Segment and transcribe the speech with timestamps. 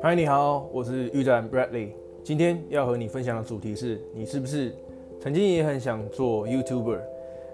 [0.00, 1.88] 嗨，你好，我是玉展 Bradley。
[2.22, 4.72] 今天要和你分享的主题是：你是不是
[5.20, 7.00] 曾经也很想做 YouTuber，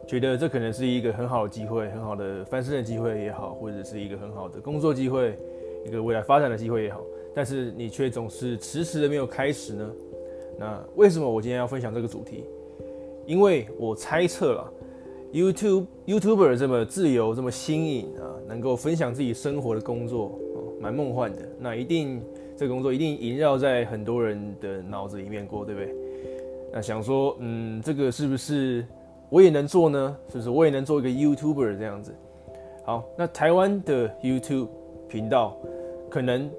[0.07, 5.35] 觉得这可能是一个很好的机会，很好的翻身的机会也好，或者是一个很好的工作机会，
[5.87, 7.01] 一个未来发展的机会也好，
[7.35, 9.91] 但是你却总是迟迟的没有开始呢？
[10.59, 12.45] 那为什么我今天要分享这个主题？
[13.25, 14.73] 因为我猜测了
[15.33, 20.39] ，YouTube YouTuber 这么自由，这么新颖啊，能够分享自己生活的工作，
[20.81, 21.43] 蛮梦幻的。
[21.59, 22.23] 那一定。
[22.59, 25.95] 这个工作一定萦绕在很多人的脑子里面过，对不对？
[26.73, 28.85] 那想说，嗯，这个是不是
[29.31, 30.17] 我也能做呢？
[30.29, 32.13] 是不是我也能做一个 YouTuber 这样子？
[32.85, 34.67] 好，那台湾的 YouTube
[35.09, 35.57] 频道
[36.11, 36.51] 可能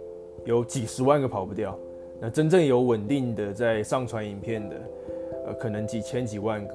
[0.45, 1.77] 有几十万个跑不掉，
[2.21, 4.75] 那真正有稳定的在上传影片的，
[5.47, 6.73] 呃，可能几千几万个。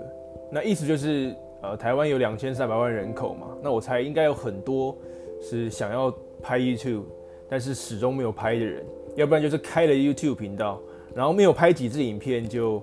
[0.52, 1.34] 那意思就是，
[1.64, 4.94] 呃，台湾有两千三百万人口嘛，那我猜应该有很多
[5.40, 7.04] 是想要拍 YouTube，
[7.48, 8.84] 但是始终没有拍的人。
[9.16, 10.78] 要不然就是开了 YouTube 频道，
[11.14, 12.82] 然后没有拍几支影片就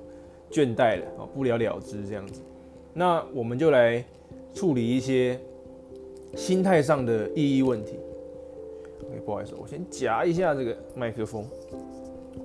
[0.50, 2.42] 倦怠了啊，不了了之这样子。
[2.94, 4.04] 那我们就来
[4.54, 5.40] 处理一些
[6.36, 8.00] 心态上的意义问题。
[9.04, 11.46] OK，不好意思，我先夹一下这个麦克风，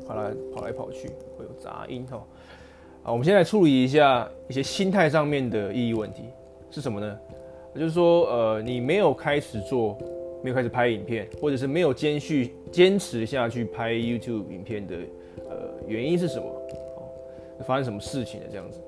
[0.06, 2.23] 怕它跑来跑去会有杂音哈。
[3.07, 6.25] 好，我们先来处理一下一些心态上面的意义问题
[6.73, 7.17] 是什么呢？
[7.73, 9.97] 就是说，呃，你没有开始做。
[10.43, 14.95] 没有开始拍影片，或者是没有坚续坚持下去拍 YouTube 影片的，
[15.49, 15.57] 呃，
[15.89, 16.47] 原因是什么？
[16.97, 18.47] 哦，发生什么事情了？
[18.49, 18.81] 这样子，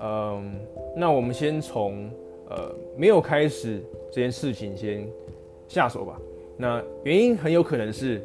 [0.00, 0.54] 嗯，
[0.94, 2.08] 那我们先从
[2.48, 5.06] 呃没有开始这件事情先
[5.68, 6.18] 下手吧。
[6.56, 8.22] 那原因很有可能是，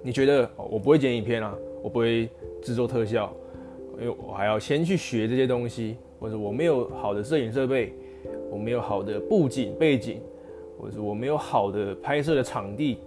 [0.00, 2.30] 你觉得哦，我不会剪影片啊，我不会
[2.62, 3.30] 制作特效，
[4.00, 7.92] 因为我还要先去学这些东西，或者我没有好的摄影设备，
[8.50, 10.20] 我没有好的布景背景。
[10.76, 12.98] 或者我没有好的拍摄的场地，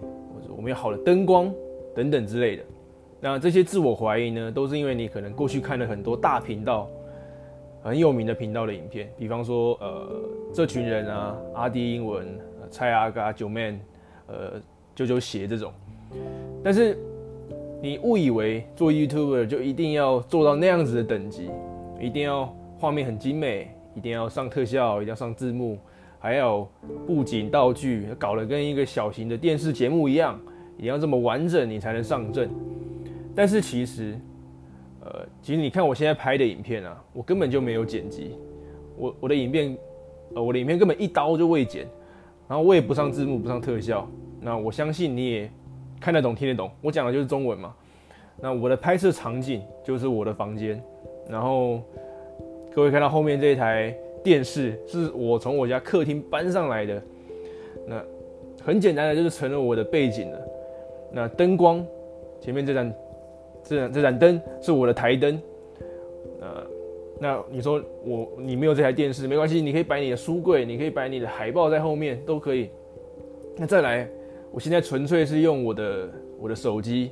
[0.00, 1.54] 或者我没有好的灯光
[1.94, 2.64] 等等之类的。
[3.20, 6.88] 那这些自我怀疑呢，都是因为你可能过去看了很多大频道、
[7.80, 10.20] 很有名的频道的影片，比方说呃
[10.52, 12.26] 这群人啊、阿迪英文、
[12.70, 13.78] 蔡阿嘎、九 man、
[14.26, 14.60] 呃
[14.94, 15.70] 九九鞋这种。
[16.64, 16.98] 但是
[17.82, 21.50] 你误以为做 YouTuber 就一定要做到那样子的等级，
[22.00, 25.76] 一定要画面很精美，一定要上特效，一定要上字幕。
[26.20, 26.68] 还有
[27.04, 30.40] 布景道具，搞得跟一个小型的电视节目一样，
[30.78, 32.48] 也要这么完整，你才能上阵。
[33.34, 34.16] 但是其实，
[35.00, 38.36] 呃，其实你看我现在拍的影片啊，我根本就没有剪辑，
[38.96, 39.76] 我我的影片，
[40.36, 41.88] 呃，我的影片根本一刀就未剪，
[42.46, 44.08] 然后我也不上字幕，不上特效。
[44.40, 45.50] 那我相信你也
[46.02, 47.74] 看得懂，听得懂，我讲的就是中文嘛。
[48.40, 50.82] 那我的拍摄场景就是我的房间，
[51.28, 51.80] 然后
[52.74, 53.96] 各位看到后面这一台。
[54.24, 57.02] 电视是我从我家客厅搬上来的，
[57.88, 58.00] 那
[58.64, 60.38] 很简单的就是成了我的背景了。
[61.10, 61.84] 那灯光
[62.40, 62.94] 前面这盏
[63.64, 65.42] 这盏这盏灯是我的台灯。
[66.40, 66.64] 呃，
[67.18, 72.70] 那你说我你没有这台电视没关系，你可以摆你的书柜，你可以摆你的海报在后面都可以。
[73.56, 74.08] 那再来，
[74.52, 77.10] 我现在纯粹是用我的我的手机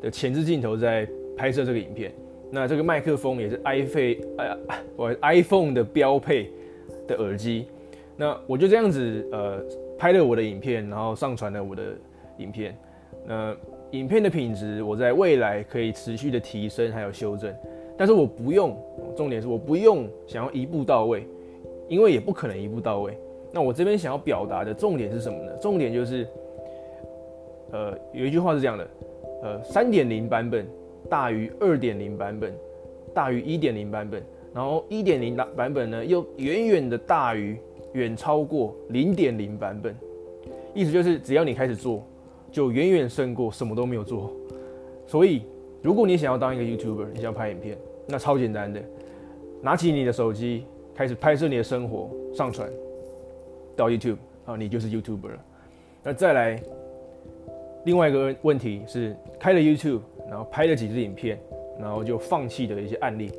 [0.00, 1.06] 的前置镜头在
[1.36, 2.12] 拍摄这个影片。
[2.50, 4.56] 那这个麦克风也是 iPhone，哎，
[4.96, 6.50] 我 iPhone 的标配
[7.06, 7.66] 的耳机。
[8.16, 9.62] 那我就这样子呃
[9.98, 11.82] 拍了我的影片，然后上传了我的
[12.38, 12.76] 影片。
[13.26, 13.54] 那
[13.90, 17.54] 影片的品质我在未来可以持续的提升还有修正，
[17.96, 18.76] 但是我不用，
[19.16, 21.26] 重点是我不用想要一步到位，
[21.88, 23.18] 因为也不可能一步到位。
[23.52, 25.52] 那我这边想要表达的重点是什么呢？
[25.60, 26.26] 重点就是，
[27.72, 28.88] 呃，有一句话是这样的，
[29.42, 30.66] 呃，三点零版本。
[31.08, 32.52] 大于二点零版本，
[33.14, 37.56] 大于一点零版本，然后一点零版本呢，又远远的大于，
[37.94, 39.96] 远超过零点零版本。
[40.74, 42.04] 意思就是，只要你开始做，
[42.50, 44.30] 就远远胜过什么都没有做。
[45.06, 45.44] 所以，
[45.80, 48.82] 如果你想要当一个 YouTuber，你想要拍影片，那超简单的，
[49.62, 50.64] 拿起你的手机，
[50.94, 52.70] 开始拍摄你的生活，上传
[53.74, 55.44] 到 YouTube，啊，你就是 YouTuber 了。
[56.02, 56.62] 那再来，
[57.88, 60.02] 另外一个问题是，开了 YouTube。
[60.30, 61.38] 然后拍了几支影片，
[61.80, 63.32] 然后就放弃的一些案例。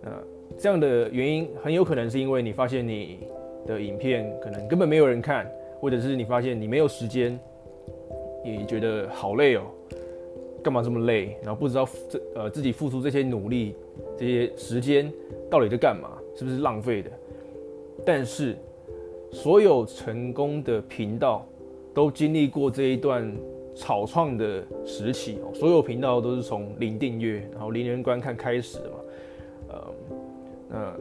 [0.00, 0.10] 那
[0.56, 3.18] 这样的原因很有可能是因为你发现你
[3.66, 5.46] 的影片可能根本没有人看，
[5.78, 7.38] 或者是你发现你没有时间，
[8.42, 9.64] 你觉得好累哦，
[10.64, 11.36] 干嘛这么累？
[11.42, 13.74] 然后不知道这呃自己付出这些努力、
[14.16, 15.12] 这些时间
[15.50, 17.10] 到底在干嘛，是不是浪费的？
[18.06, 18.56] 但是
[19.30, 21.46] 所有成功的频道
[21.92, 23.30] 都经历过这一段。
[23.76, 28.98] 草创的时期哦，所有频道都是从零订阅，然后零人观看开始嘛。
[29.68, 29.92] 呃，
[30.68, 30.96] 那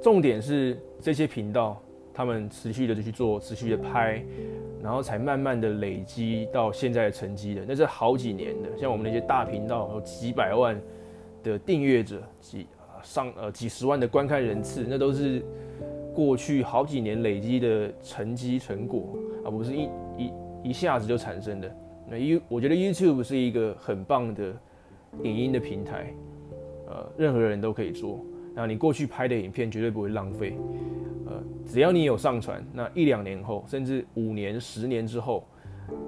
[0.00, 1.82] 重点是这些频道，
[2.14, 4.22] 他们持续的就去做，持续的拍，
[4.80, 7.62] 然后才慢慢的累积到现在的成绩的。
[7.66, 10.80] 那是好几年的，像我们那些大频道有几百万
[11.42, 12.66] 的订阅者，几
[13.02, 15.42] 上呃几十万的观看人次，那都是
[16.14, 21.68] 过去好几年累积的成绩成果，而不是一一一下子就产生的。
[22.10, 24.54] 那 You 我觉得 YouTube 是一个很棒的
[25.22, 26.12] 影音的平台，
[26.86, 28.24] 呃，任何人都可以做。
[28.54, 30.56] 那你过去拍的影片绝对不会浪费，
[31.26, 35.46] 呃，只要你有上传，那一两年后，甚至五年、十年之后，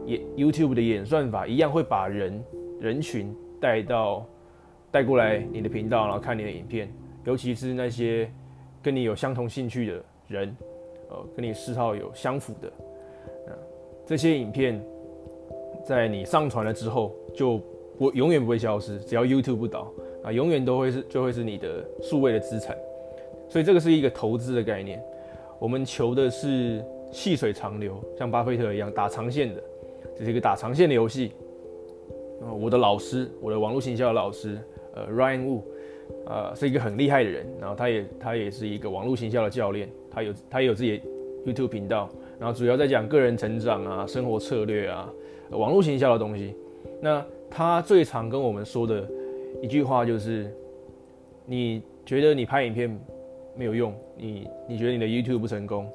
[0.07, 2.45] 也 YouTube 的演算法一样会把人
[2.81, 4.27] 人群带到
[4.91, 6.93] 带过来你的频道，然后看你的影片，
[7.25, 8.31] 尤其是那些
[8.83, 10.57] 跟你有相同兴趣的人，
[11.11, 12.73] 呃，跟你嗜好有相符的，
[14.07, 14.83] 这些影片。
[15.85, 17.61] 在你上传了之后，就
[17.99, 19.93] 不永远不会消失，只要 YouTube 不倒
[20.23, 22.77] 啊，永远都会是就会是你的数位的资产。
[23.49, 25.03] 所以这个是一个投资的概念，
[25.59, 29.63] 我们求的是细水长流，像巴菲特一样打长线的，
[30.17, 31.33] 这是一个打长线的游戏。
[32.59, 34.59] 我的老师，我的网络行销的老师，
[34.95, 35.63] 呃，Ryan Wu，
[36.27, 45.13] 呃，是一个很厉害的人，然后他也他也是一个网络行销的教练，他有他也有自己的 YouTube 频道，然后主要在讲个人成长啊，生活策略啊。
[45.51, 46.55] 网络行销的东西，
[47.01, 49.07] 那他最常跟我们说的
[49.61, 50.55] 一句话就是：
[51.45, 53.01] 你觉得你拍影片
[53.57, 55.91] 没有用，你你觉得你的 YouTube 不成功，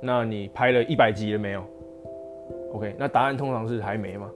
[0.00, 1.62] 那你拍了一百集了没有
[2.72, 4.30] ？OK，那答案通常是还没嘛，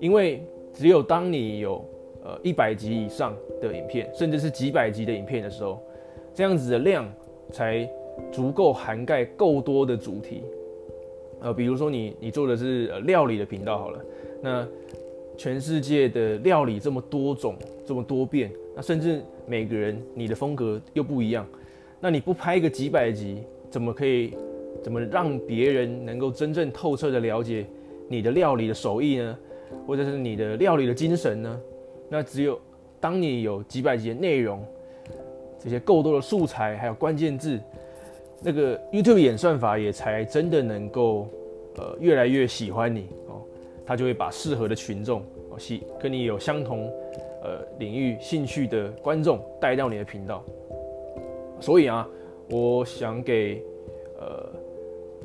[0.00, 1.84] 因为只有当你有
[2.24, 5.80] 呃一百集以上的影片，甚至是几百集的影片的时候，
[6.34, 7.08] 这样子的量
[7.52, 7.88] 才
[8.32, 10.42] 足够涵盖够多的主题。
[11.42, 14.00] 呃，比如说你你做的是呃料理的频道好了，
[14.40, 14.66] 那
[15.36, 21.44] 全世界的料理这么多种，这么多变，那甚至每个人你的风格又不一样，
[22.00, 24.34] 那你不拍个几百集，怎么可以
[24.82, 27.66] 怎么让别人能够真正透彻的了解
[28.08, 29.36] 你的料理的手艺呢？
[29.86, 31.60] 或者是你的料理的精神呢？
[32.08, 32.60] 那只有
[33.00, 34.64] 当你有几百集的内容，
[35.58, 37.58] 这些够多的素材，还有关键字。
[38.44, 41.28] 那个 YouTube 演算法也才真的能够，
[41.76, 43.40] 呃，越来越喜欢你哦，
[43.86, 46.90] 他就会把适合的群众哦，喜跟你有相同，
[47.42, 50.44] 呃，领域兴趣的观众带到你的频道。
[51.60, 52.08] 所以啊，
[52.50, 53.62] 我想给，
[54.20, 54.46] 呃，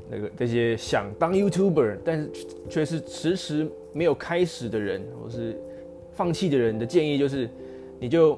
[0.09, 2.29] 那个这些想当 YouTuber 但是
[2.69, 5.59] 却是迟迟没有开始的人，或是
[6.13, 7.49] 放弃的人的建议就是，
[7.99, 8.37] 你就。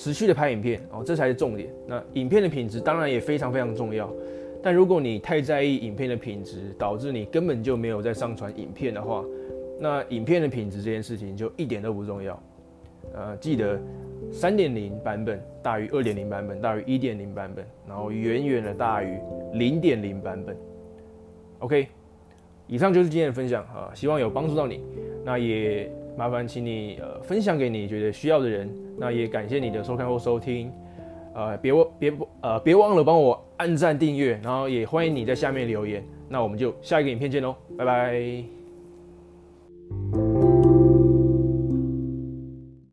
[0.00, 1.68] 持续的拍影片哦，这才是重点。
[1.84, 4.08] 那影片的品质当然也非常非常重要，
[4.62, 9.24] 但如果你太在意影片的品质，导致你根本就没有在上传影片的话，
[9.80, 12.40] 那影片的品质这件事情就一点都不重要。
[13.12, 13.76] 呃，记得
[14.30, 19.18] 三点零版本大于二点零版本大于一点零版本，然后远远的大于
[19.54, 20.56] 零点零版本。
[21.58, 21.88] OK，
[22.68, 24.80] 以上就是今天的分享啊，希望有帮助到你。
[25.24, 25.90] 那也。
[26.18, 28.68] 麻烦请你呃分享给你觉得需要的人，
[28.98, 30.72] 那也感谢你的收看或收听，
[31.32, 38.42] 呃别忘别呃别忘了帮我按赞订阅，然后也欢迎你在下面留言，那我们就下一个影片见喽，拜拜。